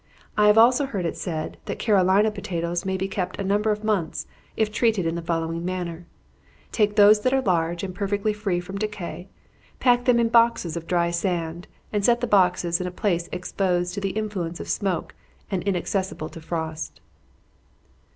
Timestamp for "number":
3.43-3.69